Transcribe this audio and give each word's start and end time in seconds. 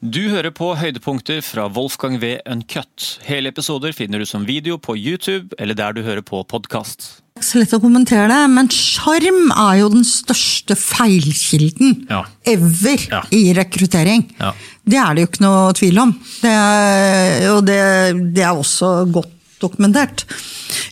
Du 0.00 0.22
hører 0.32 0.48
på 0.56 0.70
høydepunkter 0.80 1.42
fra 1.44 1.66
Wolfgang 1.76 2.14
V. 2.22 2.38
Uncut. 2.48 3.18
Hele 3.26 3.50
episoder 3.52 3.92
finner 3.92 4.22
du 4.22 4.24
som 4.28 4.46
video 4.48 4.78
på 4.80 4.94
YouTube 4.96 5.52
eller 5.60 5.76
der 5.76 5.92
du 5.92 6.00
hører 6.06 6.24
på 6.24 6.40
podkast. 6.48 7.18
Så 7.40 7.60
lett 7.60 7.72
å 7.76 7.80
kommentere 7.82 8.30
det, 8.32 8.38
men 8.52 8.68
sjarm 8.72 9.52
er 9.52 9.74
jo 9.82 9.90
den 9.92 10.04
største 10.08 10.76
feilkilden 10.76 12.06
Ja. 12.08 12.22
ever 12.48 12.96
Ja. 13.10 13.20
i 13.30 13.52
rekruttering. 13.56 14.24
Ja. 14.40 14.54
Det 14.88 14.96
er 14.96 15.14
det 15.14 15.20
jo 15.20 15.28
ikke 15.28 15.44
noe 15.44 15.72
tvil 15.76 15.98
om. 16.00 16.12
Det 16.40 16.50
er, 16.50 17.50
og 17.52 17.66
det, 17.66 18.34
det 18.34 18.42
er 18.44 18.56
også 18.56 19.04
godt 19.12 19.28
dokumentert. 19.60 20.24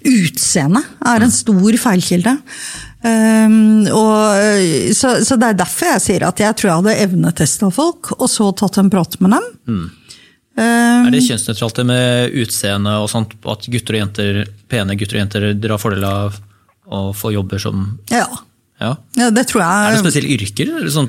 Utseende 0.04 0.84
er 1.06 1.22
en 1.24 1.30
stor 1.32 1.72
feilkilde. 1.80 2.36
Um, 2.98 3.86
og, 3.94 4.90
så, 4.96 5.12
så 5.22 5.36
det 5.38 5.52
er 5.52 5.58
derfor 5.60 5.92
jeg 5.92 6.02
sier 6.02 6.24
at 6.26 6.40
jeg 6.42 6.56
tror 6.58 6.70
jeg 6.70 6.80
hadde 6.80 6.96
evnetesta 7.04 7.70
folk, 7.74 8.10
og 8.18 8.26
så 8.30 8.50
tatt 8.58 8.80
en 8.82 8.90
prat 8.90 9.14
med 9.22 9.36
dem. 9.36 9.46
Um, 10.58 11.06
Er 11.06 11.14
det 11.14 11.22
kjønnsnøytralt 11.28 11.78
det 11.78 11.86
med 11.86 12.34
utseende 12.42 12.96
og 12.98 13.06
sånt, 13.12 13.36
at 13.38 13.68
gutter 13.70 13.94
og 13.94 14.02
jenter, 14.02 14.42
pene 14.70 14.98
gutter 14.98 15.20
og 15.20 15.22
jenter 15.22 15.48
drar 15.54 15.78
fordel 15.78 16.08
av 16.08 16.40
å 16.88 17.08
få 17.14 17.30
jobber 17.36 17.62
som 17.62 17.84
ja. 18.10 18.26
Ja. 18.78 18.92
ja, 19.18 19.28
det 19.34 19.48
tror 19.50 19.62
jeg. 19.64 19.86
Er 19.86 19.94
det 19.96 20.02
spesielle 20.04 20.34
yrker? 20.36 20.68
Sånn? 20.94 21.08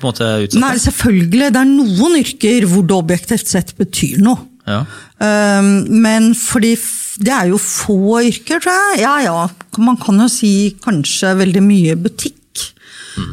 Nei, 0.61 0.71
selvfølgelig. 0.81 1.51
Det 1.53 1.59
er 1.61 1.67
noen 1.69 2.15
yrker 2.17 2.65
hvor 2.69 2.85
det 2.89 2.95
objektivt 2.97 3.49
sett 3.51 3.75
betyr 3.77 4.21
noe. 4.25 4.45
Ja. 4.69 4.83
Um, 5.19 5.71
men 6.03 6.31
fordi 6.37 6.75
det 7.19 7.33
er 7.35 7.49
jo 7.51 7.59
få 7.59 8.21
yrker, 8.29 8.61
tror 8.61 8.75
jeg. 8.75 9.01
Ja 9.03 9.15
ja, 9.25 9.39
man 9.81 9.97
kan 9.99 10.19
jo 10.21 10.29
si 10.31 10.75
kanskje 10.83 11.35
veldig 11.41 11.63
mye 11.65 11.97
butikk. 11.99 12.35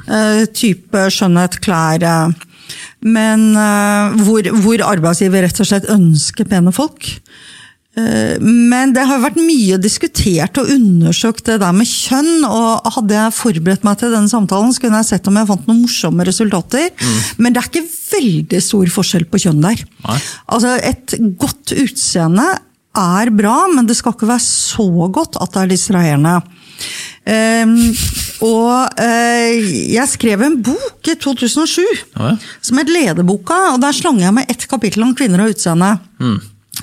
Uh, 0.08 0.42
type 0.56 1.04
skjønnhet, 1.14 1.60
klær. 1.62 2.02
uh, 2.02 2.78
Men 3.06 3.52
uh, 3.54 4.16
hvor, 4.26 4.48
hvor 4.64 4.82
arbeidsgiver 4.88 5.46
rett 5.46 5.60
og 5.62 5.68
slett 5.68 5.92
ønsker 5.92 6.48
pene 6.50 6.72
folk. 6.74 7.12
Uh, 7.96 8.36
Men 8.42 8.92
det 8.92 9.06
har 9.08 9.22
vært 9.22 9.38
mye 9.40 9.78
diskutert 9.80 10.58
og 10.60 10.68
undersøkt 10.74 11.46
det 11.48 11.58
der 11.62 11.72
med 11.72 11.88
kjønn. 11.88 12.44
og 12.44 12.84
Hadde 12.96 13.16
jeg 13.16 13.36
forberedt 13.38 13.86
meg 13.88 13.98
til 14.02 14.12
denne 14.12 14.28
samtalen, 14.28 14.74
så 14.76 14.82
kunne 14.84 15.00
jeg 15.00 15.10
sett 15.14 15.30
om 15.30 15.38
jeg 15.40 15.48
fant 15.48 15.66
noen 15.70 15.82
morsomme 15.86 16.26
resultater. 16.28 16.90
Men 17.40 17.54
det 17.56 17.62
er 17.62 17.70
ikke 17.70 17.88
veldig 18.12 18.60
stor 18.62 18.92
forskjell 18.98 19.24
på 19.32 19.40
kjønn 19.46 19.64
der. 19.64 19.80
Nei. 20.06 20.18
Altså, 20.52 20.76
Et 20.84 21.16
godt 21.40 21.72
utseende 21.76 22.46
er 22.96 23.30
bra, 23.36 23.56
men 23.72 23.88
det 23.88 23.96
skal 23.98 24.14
ikke 24.16 24.28
være 24.30 24.44
så 24.44 24.86
godt 25.12 25.36
at 25.40 25.52
det 25.52 25.62
er 25.64 25.72
distraherende. 25.74 26.36
Um, 27.26 27.72
og 28.46 29.00
uh, 29.00 29.54
jeg 29.90 30.08
skrev 30.12 30.44
en 30.46 30.58
bok 30.62 31.08
i 31.10 31.14
2007 31.18 31.80
Ja, 31.82 32.28
ja. 32.28 32.34
som 32.62 32.78
het 32.78 32.92
Lederboka, 32.92 33.56
og 33.72 33.80
der 33.82 33.96
slang 33.96 34.20
jeg 34.22 34.36
med 34.36 34.52
ett 34.52 34.68
kapittel 34.70 35.02
om 35.02 35.14
kvinner 35.16 35.42
og 35.46 35.54
utseende. 35.56 35.94
Mm. 36.20 36.36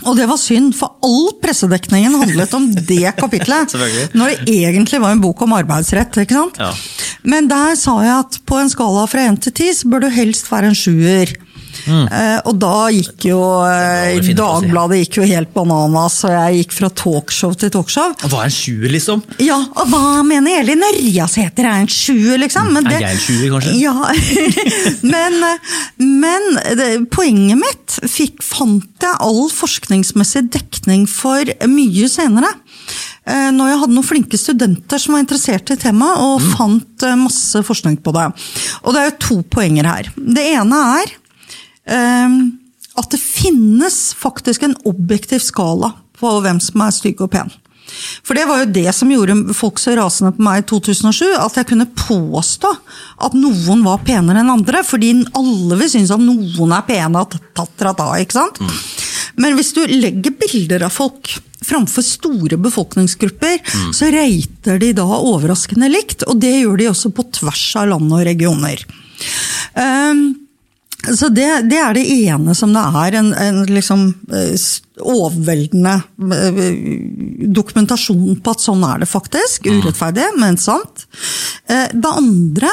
Og 0.04 0.18
det 0.18 0.26
var 0.28 0.40
synd, 0.42 0.74
for 0.76 0.98
all 1.06 1.30
pressedekningen 1.44 2.16
handlet 2.18 2.54
om 2.58 2.66
det 2.74 3.14
kapitlet. 3.22 3.76
Når 4.18 4.34
det 4.34 4.56
egentlig 4.58 5.00
var 5.04 5.14
en 5.14 5.22
bok 5.24 5.46
om 5.46 5.54
arbeidsrett. 5.56 6.18
ikke 6.24 6.40
sant? 6.40 6.60
Ja. 6.60 6.72
Men 7.24 7.48
der 7.52 7.78
sa 7.80 8.00
jeg 8.04 8.16
at 8.26 8.40
på 8.50 8.58
en 8.60 8.72
skala 8.74 9.06
fra 9.08 9.28
1 9.30 9.42
til 9.46 9.54
10 9.54 9.74
så 9.80 9.92
bør 9.94 10.06
du 10.06 10.10
helst 10.12 10.50
være 10.52 10.72
en 10.74 10.78
sjuer. 10.78 11.32
Eh, 11.88 12.40
og 12.48 12.58
da 12.62 12.88
gikk 12.94 13.26
jo 13.32 13.40
eh, 13.68 14.14
Mm. 14.14 14.22
Det 14.24 14.28
det. 14.34 14.36
Dagbladet 14.38 14.98
gikk 15.04 15.18
jo 15.22 15.24
helt 15.30 15.54
bananas, 15.54 16.20
og 16.28 16.32
jeg 16.34 16.60
gikk 16.64 16.74
fra 16.78 16.90
talkshow 16.90 17.54
til 17.58 17.70
talkshow. 17.74 18.14
Hva 18.30 18.42
er 18.44 18.50
en 18.50 18.56
sjuer, 18.56 18.90
liksom? 18.94 19.24
Ja, 19.44 19.58
og 19.76 19.88
hva 19.92 20.24
mener 20.28 20.60
Elin 20.62 20.84
Ørjasæter 20.90 21.66
er 21.70 21.82
en 21.84 21.88
sjuer, 21.92 22.38
liksom? 22.42 22.72
Men 22.74 22.88
Er 22.88 23.00
jeg 23.02 23.18
en 23.18 23.24
sjuer, 23.24 23.50
kanskje? 23.54 23.76
Ja, 23.80 23.94
men, 25.14 25.40
men 26.00 26.50
det, 26.78 26.90
poenget 27.14 27.58
mitt 27.62 27.98
fikk, 28.12 28.44
fant 28.46 29.04
jeg 29.04 29.18
all 29.24 29.48
forskningsmessig 29.54 30.46
dekning 30.54 31.08
for 31.10 31.48
mye 31.70 32.08
senere. 32.12 32.52
Eh, 33.26 33.50
Når 33.56 33.70
jeg 33.72 33.80
hadde 33.80 33.96
noen 33.96 34.08
flinke 34.08 34.38
studenter 34.40 35.00
som 35.00 35.16
var 35.16 35.24
interessert 35.24 35.72
i 35.72 35.78
temaet, 35.80 36.20
og 36.20 36.42
Mm. 36.44 36.50
fant 36.58 37.04
eh, 37.08 37.16
masse 37.16 37.62
forskning 37.64 37.98
på 38.04 38.12
det. 38.16 38.26
Og 38.84 38.94
det 38.94 39.00
er 39.02 39.10
jo 39.12 39.18
to 39.28 39.42
poenger 39.54 39.88
her. 39.88 40.10
Det 40.18 40.44
ene 40.58 40.76
er 41.00 41.06
eh, 41.08 41.20
at 41.84 43.10
det 43.12 43.20
finnes 43.20 43.98
faktisk 44.16 44.64
en 44.64 44.78
objektiv 44.88 45.44
skala 45.44 45.92
på 46.20 46.32
hvem 46.46 46.62
som 46.64 46.86
er 46.86 46.96
stygg 46.96 47.22
og 47.26 47.32
pen. 47.34 47.52
For 48.24 48.38
det 48.38 48.46
var 48.48 48.62
jo 48.62 48.72
det 48.74 48.90
som 48.96 49.12
gjorde 49.12 49.54
folk 49.56 49.80
så 49.82 49.96
rasende 49.98 50.34
på 50.36 50.44
meg 50.46 50.62
i 50.62 50.68
2007, 50.70 51.26
at 51.36 51.58
jeg 51.60 51.70
kunne 51.70 51.90
påstå 52.00 52.72
at 53.28 53.36
noen 53.38 53.84
var 53.86 54.04
penere 54.08 54.42
enn 54.42 54.54
andre, 54.54 54.84
fordi 54.88 55.12
alle 55.36 55.78
vil 55.82 55.92
synes 55.92 56.14
at 56.14 56.24
noen 56.24 56.74
er 56.74 56.86
pene, 56.88 57.24
at 57.24 57.38
tatt-ra-ta, 57.58 58.14
ikke 58.24 58.40
sant? 58.40 58.62
Men 59.36 59.58
hvis 59.58 59.74
du 59.76 59.84
legger 59.90 60.36
bilder 60.38 60.86
av 60.88 60.94
folk 60.94 61.32
framfor 61.64 62.06
store 62.06 62.58
befolkningsgrupper, 62.62 63.60
så 63.96 64.10
reiter 64.14 64.80
de 64.82 64.92
da 64.98 65.06
overraskende 65.16 65.90
likt, 65.92 66.26
og 66.28 66.40
det 66.44 66.54
gjør 66.62 66.80
de 66.80 66.90
også 66.92 67.14
på 67.16 67.28
tvers 67.40 67.68
av 67.80 67.92
land 67.94 68.12
og 68.12 68.26
regioner. 68.28 68.84
Um, 69.74 70.43
så 71.04 71.28
det, 71.36 71.48
det 71.68 71.80
er 71.84 71.98
det 71.98 72.04
ene 72.08 72.54
som 72.56 72.72
det 72.76 72.84
er 73.04 73.18
en, 73.20 73.32
en 73.36 73.58
liksom 73.68 74.06
eh, 74.32 74.54
overveldende 75.04 75.96
eh, 76.38 76.60
dokumentasjon 77.54 78.38
på 78.44 78.54
at 78.54 78.64
sånn 78.64 78.86
er 78.88 79.02
det 79.04 79.10
faktisk. 79.12 79.68
Urettferdig, 79.68 80.30
men 80.40 80.56
sant. 80.62 81.06
Eh, 81.68 81.90
Det 81.92 82.14
andre 82.14 82.72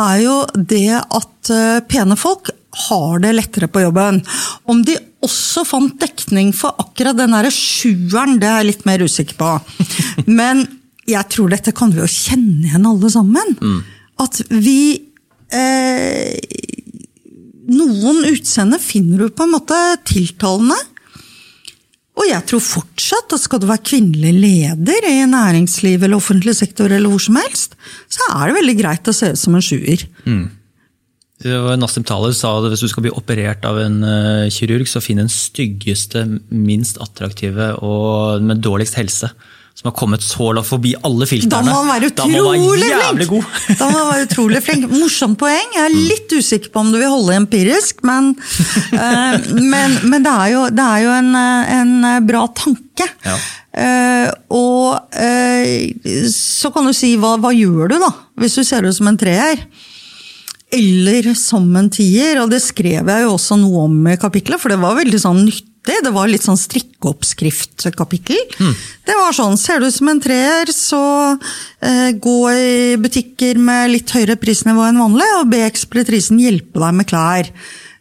er 0.00 0.22
jo 0.24 0.38
det 0.56 0.96
at 0.96 1.52
pene 1.88 2.16
folk 2.20 2.50
har 2.88 3.20
det 3.22 3.34
lettere 3.34 3.68
på 3.72 3.80
jobben. 3.82 4.20
Om 4.68 4.82
de 4.86 4.96
også 5.24 5.64
fant 5.66 5.96
dekning 6.00 6.52
for 6.54 6.76
akkurat 6.78 7.16
den 7.18 7.32
derre 7.34 7.50
sjueren, 7.52 8.36
det 8.40 8.48
er 8.48 8.60
jeg 8.62 8.70
litt 8.70 8.84
mer 8.88 9.04
usikker 9.04 9.38
på. 9.40 9.52
Men 10.40 10.66
jeg 11.08 11.24
tror 11.32 11.52
dette 11.52 11.72
kan 11.76 11.92
vi 11.92 12.02
jo 12.02 12.08
kjenne 12.12 12.68
igjen 12.68 12.88
alle 12.88 13.10
sammen. 13.12 13.56
At 14.20 14.40
vi 14.52 14.80
eh, 15.52 16.36
noen 17.68 18.22
utseende 18.30 18.80
finner 18.82 19.24
du 19.24 19.34
på 19.34 19.46
en 19.46 19.54
måte 19.56 19.78
tiltalende. 20.08 20.76
Og 22.18 22.26
jeg 22.26 22.42
tror 22.50 22.62
fortsatt 22.64 23.34
at 23.36 23.42
skal 23.44 23.60
du 23.62 23.68
være 23.68 23.84
kvinnelig 23.86 24.32
leder 24.34 25.06
i 25.06 25.18
næringsliv 25.30 26.02
eller 26.02 26.18
offentlig 26.18 26.56
sektor, 26.58 26.90
eller 26.90 27.12
hvor 27.12 27.22
som 27.22 27.38
helst, 27.38 27.76
så 28.10 28.32
er 28.34 28.48
det 28.48 28.58
veldig 28.58 28.78
greit 28.80 29.10
å 29.10 29.14
se 29.14 29.30
ut 29.34 29.38
som 29.40 29.54
en 29.54 29.64
sjuer. 29.64 30.02
Mm. 30.26 30.48
Nassim 31.78 32.02
Thaler 32.02 32.34
sa 32.34 32.56
at 32.58 32.66
hvis 32.72 32.82
du 32.82 32.88
skal 32.90 33.04
bli 33.06 33.14
operert 33.14 33.62
av 33.68 33.78
en 33.78 34.00
eh, 34.02 34.48
kirurg, 34.50 34.88
så 34.90 35.02
finn 35.02 35.22
den 35.22 35.30
styggeste, 35.30 36.24
minst 36.50 36.98
attraktive 37.04 37.76
og 37.86 38.42
med 38.42 38.64
dårligst 38.64 38.98
helse. 38.98 39.30
Som 39.78 39.92
har 39.92 39.94
kommet 39.94 40.24
så 40.26 40.48
langt 40.50 40.66
forbi 40.66 40.90
alle 41.06 41.26
filtrene. 41.30 41.52
Da 41.54 41.60
må 41.62 41.84
man 41.86 41.92
være 41.92 42.08
jævlig 42.10 43.26
flink! 43.28 43.28
god! 43.30 43.58
Da 43.78 43.86
må 43.86 44.00
man 44.00 44.08
være 44.10 44.24
utrolig 44.26 44.62
flink. 44.66 44.86
Morsomt 44.90 45.38
poeng. 45.38 45.76
Jeg 45.76 45.84
er 45.84 45.94
litt 45.94 46.34
usikker 46.34 46.72
på 46.74 46.82
om 46.82 46.90
du 46.90 46.96
vil 46.98 47.12
holde 47.12 47.36
empirisk, 47.38 48.02
men, 48.08 48.32
uh, 48.96 49.36
men, 49.74 49.94
men 50.10 50.26
det 50.26 50.32
er 50.32 50.50
jo, 50.56 50.64
det 50.74 50.88
er 50.88 51.04
jo 51.04 51.12
en, 51.14 51.30
en 51.76 51.94
eh, 52.10 52.18
bra 52.26 52.42
tanke. 52.58 53.06
Ja. 53.22 53.36
Uh, 53.78 54.26
og 54.58 55.14
uh, 55.14 56.26
så 56.34 56.74
kan 56.74 56.90
du 56.90 56.96
si 56.96 57.12
hva, 57.20 57.36
hva 57.38 57.54
gjør 57.54 57.94
du 57.94 58.00
da, 58.02 58.10
hvis 58.42 58.58
du 58.58 58.66
ser 58.66 58.82
ut 58.82 58.98
som 58.98 59.12
en 59.12 59.20
treer? 59.20 59.62
Eller 60.74 61.30
som 61.38 61.70
en 61.78 61.86
tier, 61.86 62.42
og 62.42 62.50
det 62.50 62.64
skrev 62.66 63.06
jeg 63.06 63.28
jo 63.28 63.30
også 63.38 63.62
noe 63.62 63.86
om 63.86 64.10
i 64.10 64.18
kapitlet, 64.18 64.58
for 64.58 64.74
det 64.74 64.82
var 64.82 64.98
veldig 64.98 65.22
sånn 65.22 65.44
nyttig. 65.46 65.67
Det 65.88 66.12
var 66.14 66.28
litt 66.30 66.44
sånn 66.44 66.58
strikkeoppskriftkapittel. 66.60 68.40
Mm. 68.60 68.74
Det 69.08 69.16
var 69.16 69.36
sånn, 69.36 69.56
ser 69.60 69.80
du 69.80 69.88
ut 69.88 69.96
som 69.96 70.10
en 70.12 70.22
treer, 70.22 70.72
så 70.74 71.02
eh, 71.80 72.10
gå 72.16 72.38
i 72.52 72.96
butikker 73.00 73.60
med 73.60 73.94
litt 73.94 74.12
høyere 74.14 74.38
prisnivå 74.40 74.84
enn 74.88 75.00
vanlig, 75.00 75.28
og 75.40 75.52
be 75.52 75.62
ekspeditrisen 75.66 76.40
hjelpe 76.42 76.82
deg 76.84 76.98
med 77.00 77.08
klær. 77.08 77.52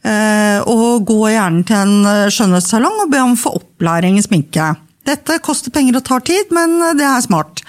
Eh, 0.08 0.60
og 0.70 1.08
gå 1.08 1.22
gjerne 1.34 1.64
til 1.68 1.80
en 1.80 2.12
eh, 2.12 2.28
skjønnhetssalong 2.34 3.06
og 3.06 3.10
be 3.12 3.24
om 3.24 3.34
å 3.36 3.42
få 3.42 3.56
opplæring 3.60 4.20
i 4.20 4.26
sminke. 4.26 4.74
Dette 5.08 5.40
koster 5.44 5.72
penger 5.74 6.00
og 6.00 6.06
tar 6.08 6.24
tid, 6.28 6.54
men 6.56 6.78
eh, 6.82 6.96
det 7.00 7.08
er 7.08 7.24
smart. 7.26 7.64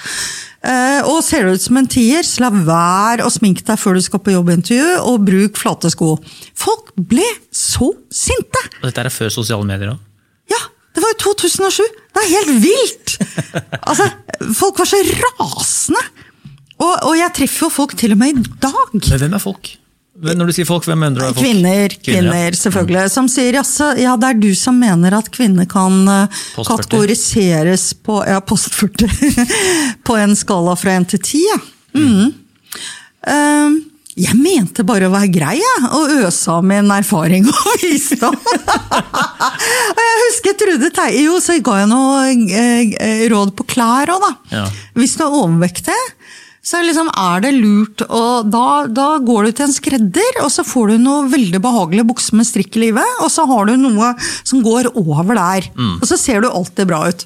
Eh, 0.67 1.01
og 1.07 1.23
ser 1.23 1.47
du 1.47 1.55
ut 1.55 1.63
som 1.63 1.79
en 1.79 1.87
tier, 1.91 2.27
så 2.27 2.45
la 2.45 2.51
være 2.51 3.27
å 3.27 3.31
sminke 3.31 3.63
deg 3.67 3.79
før 3.79 3.99
du 3.99 4.03
skal 4.03 4.23
på 4.23 4.35
jobbintervju, 4.35 4.99
og 5.07 5.23
bruk 5.29 5.61
flate 5.61 5.91
sko. 5.95 6.17
Folk 6.59 6.93
ble 6.99 7.27
så 7.55 7.93
sinte! 8.11 8.65
Og 8.81 8.91
dette 8.91 9.07
er 9.07 9.15
før 9.15 9.33
sosiale 9.33 9.67
medier 9.67 9.95
òg. 9.95 10.08
Det 10.99 11.05
var 11.05 11.13
jo 11.15 11.19
2007! 11.23 11.83
Det 12.11 12.23
er 12.25 12.31
helt 12.33 12.57
vilt! 12.59 13.13
Altså, 13.87 14.09
folk 14.59 14.81
var 14.83 14.89
så 14.91 14.99
rasende! 15.39 16.01
Og, 16.79 16.95
og 17.07 17.13
jeg 17.15 17.35
treffer 17.37 17.69
jo 17.69 17.69
folk 17.71 17.95
til 17.99 18.17
og 18.17 18.19
med 18.19 18.35
i 18.35 18.43
dag. 18.59 18.97
Men 18.97 19.21
hvem 19.23 19.37
er 19.39 19.43
folk? 19.43 19.71
Når 20.19 20.51
du 20.51 20.53
sier 20.57 20.67
folk, 20.67 20.89
hvem 20.91 20.99
mener 20.99 21.21
du 21.21 21.23
er 21.23 21.31
folk? 21.37 21.45
Kvinner, 21.45 21.95
kvinner, 22.03 22.49
ja. 22.51 22.59
selvfølgelig. 22.59 23.05
Som 23.15 23.29
sier 23.31 23.61
altså, 23.61 23.93
ja, 23.99 24.17
det 24.19 24.33
er 24.33 24.41
du 24.43 24.49
som 24.59 24.79
mener 24.83 25.15
at 25.15 25.31
kvinner 25.35 25.69
kan 25.71 26.01
eh, 26.11 26.41
Post 26.57 26.73
kategoriseres 26.73 27.93
på 28.03 28.19
ja, 28.27 28.41
post 28.43 28.75
40. 28.75 29.07
på 30.07 30.19
en 30.19 30.35
skala 30.39 30.75
fra 30.79 30.99
1 30.99 31.13
til 31.15 31.23
10, 31.23 31.45
ja. 31.47 31.61
Mm. 31.95 32.11
Mm. 33.29 33.79
Jeg 34.19 34.35
mente 34.35 34.83
bare 34.87 35.07
å 35.07 35.15
være 35.15 35.31
grei, 35.31 35.55
jeg, 35.63 35.91
og 35.95 36.17
øse 36.25 36.51
av 36.59 36.67
min 36.67 36.91
erfaring 36.91 37.47
og 37.55 37.85
visdom. 37.87 38.35
og 39.95 40.03
jeg 40.05 40.21
husker 40.25 40.59
Trude 40.59 40.91
Teie, 40.95 41.25
jo, 41.27 41.39
så 41.43 41.59
ga 41.65 41.81
jeg 41.83 41.91
noe 41.91 42.29
eh, 42.29 43.25
råd 43.33 43.55
på 43.59 43.67
klær 43.71 44.15
òg, 44.15 44.25
da. 44.25 44.33
Ja. 44.55 44.67
Hvis 44.99 45.17
du 45.19 45.25
er 45.27 45.39
overvektig, 45.41 45.99
så 46.69 46.83
liksom 46.85 47.09
er 47.17 47.41
det 47.47 47.55
lurt 47.57 48.03
og 48.05 48.51
da, 48.53 48.85
da 48.93 49.07
går 49.25 49.47
du 49.47 49.55
til 49.57 49.69
en 49.69 49.73
skredder, 49.73 50.43
og 50.45 50.51
så 50.53 50.65
får 50.67 50.93
du 50.93 50.99
noe 51.01 51.31
veldig 51.33 51.63
behagelig 51.65 52.05
bukse 52.11 52.37
med 52.37 52.49
strikk 52.49 52.77
i 52.77 52.89
livet, 52.89 53.17
og 53.25 53.31
så 53.33 53.47
har 53.49 53.71
du 53.71 53.77
noe 53.81 54.13
som 54.43 54.61
går 54.65 54.91
over 54.99 55.33
der. 55.39 55.71
Og 56.03 56.07
så 56.11 56.19
ser 56.21 56.45
du 56.45 56.51
alltid 56.51 56.91
bra 56.91 57.07
ut. 57.09 57.25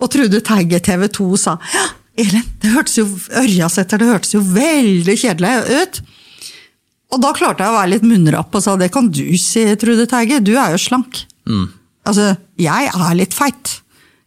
Og 0.00 0.10
Trude 0.12 0.40
Teige 0.44 0.80
TV 0.82 1.06
2 1.12 1.28
sa 1.40 1.54
ja, 1.74 1.86
Elin, 2.20 2.46
det 2.60 2.72
hørtes 2.74 2.98
jo 2.98 3.06
Ørjasæter, 3.40 4.00
det 4.02 4.10
hørtes 4.10 4.34
jo 4.34 4.42
veldig 4.44 5.16
kjedelig 5.22 5.52
ut. 5.70 6.00
Og 7.14 7.22
da 7.22 7.30
klarte 7.34 7.64
jeg 7.64 7.72
å 7.72 7.78
være 7.78 7.92
litt 7.94 8.06
munnrapp 8.06 8.54
og 8.54 8.62
sa 8.64 8.76
det 8.78 8.90
kan 8.94 9.08
du 9.10 9.22
si, 9.38 9.64
Trude 9.80 10.06
Teige, 10.10 10.42
du 10.42 10.56
er 10.56 10.74
jo 10.74 10.82
slank. 10.82 11.24
Altså, 12.08 12.32
jeg 12.60 12.90
er 12.90 13.16
litt 13.18 13.36
feit. 13.36 13.80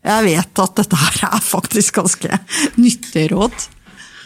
Jeg 0.04 0.26
vet 0.28 0.64
at 0.66 0.80
dette 0.82 1.00
her 1.00 1.22
er 1.30 1.44
faktisk 1.44 2.02
ganske 2.02 2.40
nyttig 2.82 3.30
råd. 3.32 3.70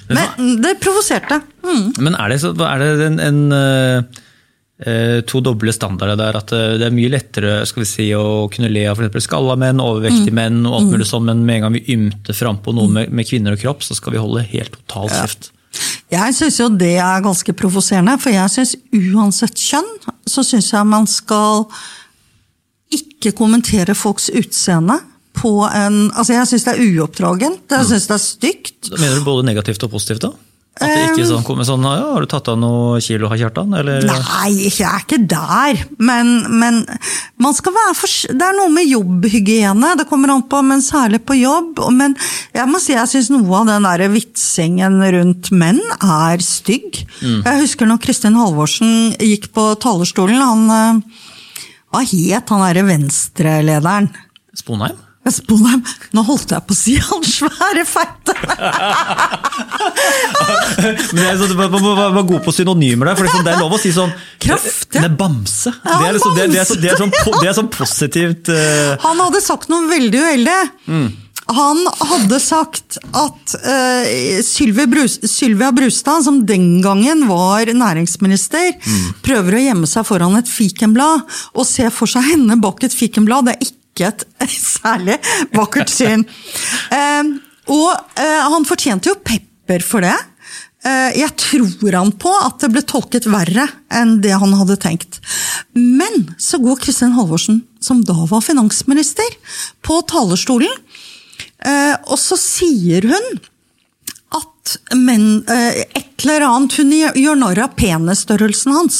Men 0.08 0.62
det 0.64 0.78
provoserte. 0.82 1.42
Mm. 1.66 1.92
Men 2.00 2.16
er 2.16 2.32
det, 2.32 2.40
så, 2.42 2.54
er 2.66 2.82
det 2.82 3.08
en, 3.10 3.20
en 3.22 3.42
eh, 3.54 4.22
eh, 4.88 5.18
to 5.28 5.42
doble 5.44 5.74
standarder 5.76 6.18
der? 6.20 6.40
At 6.40 6.54
eh, 6.56 6.78
det 6.80 6.88
er 6.88 6.96
mye 6.96 7.12
lettere 7.12 7.60
skal 7.70 7.84
vi 7.84 7.90
si, 7.90 8.08
å 8.16 8.48
kunne 8.54 8.72
le 8.72 8.88
av 8.90 8.98
f.eks. 9.02 9.28
skalla 9.28 9.58
menn, 9.60 9.84
overvektige 9.84 10.36
menn 10.36 10.64
og 10.66 10.80
alt 10.80 10.96
mulig 10.96 11.10
sånn, 11.10 11.28
men 11.28 11.44
med 11.48 11.60
en 11.60 11.68
gang 11.68 11.78
vi 11.78 11.84
ymter 11.98 12.38
frampå 12.38 12.74
noe 12.78 12.90
med, 12.94 13.14
med 13.14 13.30
kvinner 13.30 13.58
og 13.58 13.62
kropp, 13.62 13.86
så 13.86 13.98
skal 14.00 14.16
vi 14.16 14.24
holde 14.24 14.48
helt 14.48 14.80
totalt 14.80 15.14
kjeft. 15.14 15.52
Jeg 16.10 16.34
syns 16.34 16.58
jo 16.62 16.72
det 16.72 16.96
er 17.04 17.24
ganske 17.26 17.54
provoserende, 17.60 18.16
for 18.24 18.34
jeg 18.34 18.54
syns 18.54 18.74
uansett 18.96 19.60
kjønn, 19.60 19.90
så 20.26 20.44
syns 20.48 20.72
jeg 20.72 20.88
man 20.88 21.06
skal 21.12 21.68
ikke 22.94 23.36
kommentere 23.38 23.95
folks 23.98 24.30
utseende 24.30 25.00
på 25.38 25.54
en 25.68 26.07
Altså, 26.13 26.34
jeg 26.34 26.50
syns 26.50 26.66
det 26.66 26.74
er 26.74 26.84
uoppdragent, 26.98 27.63
jeg 27.69 27.89
syns 27.92 28.10
det 28.10 28.18
er 28.18 28.24
stygt. 28.24 28.92
Da 28.92 29.00
mener 29.00 29.19
du 29.19 29.25
både 29.28 29.45
negativt 29.48 29.84
og 29.86 29.94
positivt, 29.94 30.25
da? 30.25 30.34
At 30.78 30.92
det 30.94 31.06
ikke 31.10 31.25
sånn, 31.25 31.45
kommer 31.45 31.66
sånn 31.66 31.86
ja, 31.88 32.06
'Har 32.06 32.22
du 32.22 32.30
tatt 32.30 32.50
av 32.51 32.57
noe 32.62 33.00
kilo, 33.01 33.30
Kjartan?' 33.31 33.74
Eller? 33.80 34.04
Nei, 34.06 34.51
jeg 34.68 34.86
er 34.86 35.01
ikke 35.01 35.18
der. 35.25 35.80
Men, 35.98 36.45
men 36.60 36.84
man 37.42 37.56
skal 37.57 37.74
være 37.74 37.95
for, 37.98 38.13
det 38.30 38.45
er 38.45 38.57
noe 38.60 38.69
med 38.69 38.86
jobbhygiene, 38.86 39.95
det 39.98 40.06
kommer 40.10 40.36
an 40.36 40.45
på, 40.45 40.62
men 40.62 40.83
særlig 40.86 41.24
på 41.25 41.40
jobb. 41.40 41.81
Men 41.98 42.13
jeg 42.54 42.69
må 42.69 42.81
si 42.83 42.94
jeg 42.94 43.10
syns 43.10 43.31
noe 43.33 43.63
av 43.63 43.72
den 43.72 43.88
der 43.90 44.06
vitsingen 44.13 45.01
rundt 45.18 45.50
menn 45.50 45.81
er 45.98 46.45
stygg. 46.45 47.01
Jeg 47.24 47.63
husker 47.63 47.90
når 47.90 48.04
Kristin 48.04 48.38
Halvorsen 48.38 49.18
gikk 49.18 49.50
på 49.57 49.72
talerstolen. 49.81 50.38
Han, 50.38 50.69
eh, 50.69 51.01
hva 51.92 52.01
het 52.06 52.54
han 52.54 52.63
derre 52.68 52.84
venstrelederen? 52.88 54.10
Sponheim? 54.57 55.04
Sponheim. 55.28 55.81
Nå 56.16 56.22
holdt 56.24 56.54
jeg 56.56 56.63
på 56.63 56.72
å 56.72 56.78
si 56.78 56.94
han 57.04 57.24
svære 57.28 57.84
feite! 57.88 58.31
Men 61.12 61.24
jeg, 61.24 61.38
sånn, 61.42 61.54
Man 61.57 61.74
må 61.84 61.94
være 61.98 62.24
god 62.30 62.44
på 62.45 62.54
synonymer 62.56 63.10
der, 63.12 63.18
for 63.19 63.28
liksom, 63.28 63.44
det 63.48 63.54
er 63.56 63.60
lov 63.62 63.75
å 63.75 63.80
si 63.81 63.92
sånn 63.95 64.13
Kraft, 64.44 64.88
Det 64.94 65.01
er 65.04 65.16
bamse. 65.19 65.74
Ja, 65.84 65.98
det, 66.00 66.07
er 66.07 66.16
liksom, 66.18 66.36
det, 66.38 66.44
er- 66.45 66.54
det, 66.54 66.62
er 66.62 66.68
så- 66.69 66.80
det, 66.80 66.92
er 66.94 67.01
sånn, 67.01 67.12
bamse. 67.16 67.42
det 67.44 67.50
er 67.51 67.57
sånn 67.60 67.72
positivt 67.75 68.51
uh... 68.54 68.60
Han 69.04 69.24
hadde 69.25 69.42
sagt 69.44 69.68
noe 69.74 69.83
veldig 69.92 70.22
uheldig. 70.24 70.60
Han 71.48 71.80
hadde 72.10 72.40
sagt 72.44 72.98
at 73.16 73.56
uh, 73.64 74.42
Sylvia, 74.44 74.88
Brus, 74.90 75.18
Sylvia 75.32 75.72
Brustad, 75.72 76.26
som 76.26 76.42
den 76.46 76.82
gangen 76.84 77.24
var 77.30 77.72
næringsminister, 77.72 78.76
prøver 79.24 79.56
å 79.56 79.64
gjemme 79.64 79.90
seg 79.90 80.08
foran 80.08 80.36
et 80.40 80.52
fikenblad 80.52 81.24
og 81.54 81.68
se 81.68 81.88
for 81.94 82.12
seg 82.12 82.28
henne 82.34 82.60
bak 82.60 82.84
et 82.84 82.96
fikenblad. 82.96 83.48
Det 83.48 83.56
er 83.56 83.70
ikke 83.70 84.10
et 84.12 84.26
særlig 84.78 85.20
vakkert 85.56 85.94
syn. 85.94 86.28
Uh, 86.92 87.38
og 87.78 87.94
uh, 87.96 88.42
han 88.52 88.68
fortjente 88.68 89.14
jo 89.14 89.22
pepper 89.24 89.86
for 89.86 90.08
det. 90.08 90.18
Jeg 90.88 91.34
tror 91.42 91.96
han 91.98 92.12
på 92.22 92.30
at 92.32 92.62
det 92.62 92.70
ble 92.72 92.84
tolket 92.88 93.26
verre 93.28 93.66
enn 93.92 94.22
det 94.24 94.32
han 94.40 94.54
hadde 94.56 94.78
tenkt. 94.80 95.18
Men 95.74 96.30
så 96.40 96.62
går 96.64 96.80
Kristin 96.80 97.16
Halvorsen, 97.18 97.58
som 97.84 98.06
da 98.08 98.16
var 98.30 98.46
finansminister, 98.46 99.28
på 99.84 99.98
talerstolen, 100.08 100.72
og 102.07 102.18
så 102.21 102.38
sier 102.39 103.07
hun 103.09 103.39
at 104.38 104.77
men, 104.95 105.44
eh, 105.48 105.83
et 105.95 106.25
eller 106.25 106.45
annet 106.48 106.75
Hun 106.77 106.92
gjør 106.92 107.38
narr 107.39 107.62
av 107.63 107.75
penisstørrelsen 107.80 108.74
hans. 108.75 108.98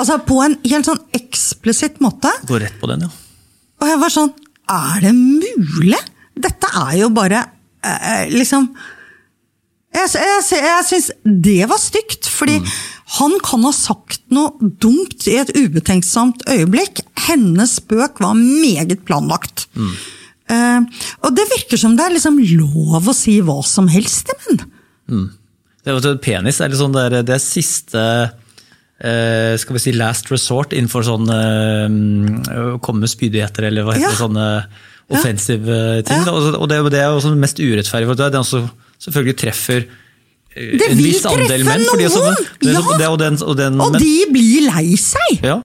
Altså 0.00 0.18
på 0.26 0.40
en 0.42 0.56
helt 0.64 0.88
sånn 0.88 1.02
eksplisitt 1.14 2.00
måte. 2.02 2.32
Går 2.48 2.64
rett 2.66 2.80
på 2.80 2.90
den, 2.90 3.06
ja. 3.06 3.12
Og 3.82 3.90
jeg 3.90 4.00
var 4.00 4.14
sånn 4.14 4.32
Er 4.70 5.04
det 5.04 5.12
mulig? 5.14 6.00
Dette 6.34 6.70
er 6.80 6.96
jo 6.98 7.10
bare 7.14 7.44
eh, 7.84 8.26
liksom 8.32 8.70
Jeg, 9.94 10.10
jeg, 10.18 10.42
jeg 10.64 10.86
syns 10.88 11.10
det 11.22 11.68
var 11.70 11.78
stygt, 11.78 12.26
fordi 12.26 12.56
han 13.20 13.36
kan 13.46 13.62
ha 13.62 13.70
sagt 13.76 14.24
noe 14.34 14.56
dumt 14.82 15.28
i 15.30 15.36
et 15.38 15.52
ubetenksomt 15.54 16.42
øyeblikk. 16.50 17.04
Hennes 17.28 17.76
spøk 17.78 18.18
var 18.24 18.34
meget 18.34 19.04
planlagt. 19.06 19.68
Eh, 19.76 19.92
og 21.24 21.34
det 21.36 21.44
virker 21.52 21.80
som 21.80 21.96
det 21.98 22.04
er 22.06 22.14
liksom 22.16 22.38
lov 22.60 23.08
å 23.10 23.14
si 23.16 23.38
hva 23.44 23.58
som 23.64 23.88
helst 23.92 24.26
til 24.30 24.38
menn. 24.44 24.64
Det 25.84 25.92
er, 25.92 25.98
jo- 26.00 26.16
penis 26.24 26.60
er 26.64 26.72
liksom 26.72 26.92
det, 26.96 27.02
er- 27.12 27.22
det 27.28 27.34
er 27.36 27.44
siste 27.44 28.06
Uh, 29.04 29.56
skal 29.58 29.74
vi 29.74 29.80
si 29.82 29.92
last 29.92 30.28
resort 30.30 30.70
innenfor 30.72 31.02
sånn 31.04 31.26
eh, 31.28 32.60
å 32.62 32.76
komme 32.80 33.02
med 33.02 33.10
spydigheter 33.10 33.66
eller 33.66 33.82
hva 33.84 33.96
heter 33.96 34.06
Ja. 34.06 34.12
det, 34.14 34.20
sånne 34.20 34.44
offensive 35.10 35.78
ting. 36.06 36.22
Ja. 36.24 36.32
Og 36.32 36.68
det, 36.70 36.78
det 36.94 37.00
er 37.02 37.10
jo 37.10 37.18
også 37.18 37.32
det 37.34 37.40
mest 37.42 37.58
urettferdige, 37.60 38.08
for 38.12 38.20
det 38.20 38.24
er 38.28 38.34
den 38.38 38.46
som 38.48 38.70
selvfølgelig 39.02 39.36
treffer 39.42 39.80
eh, 39.82 40.78
Det 40.78 40.88
en 40.94 41.02
viss 41.02 41.26
andel 41.26 41.66
menn. 41.66 41.82
menn. 41.82 41.84
fordi 41.90 42.06
treffe 42.06 42.22
noen! 42.22 42.38
det 42.62 42.70
Ja. 42.72 42.80
så- 42.86 42.96
det 42.96 43.04
jo 43.10 43.18
den, 43.24 43.38
og 43.42 43.56
den, 43.58 43.80
Og 43.82 43.98
de 43.98 44.14
blir 44.32 44.70
lei 44.70 44.94
seg! 44.96 45.42
ja, 45.42 45.58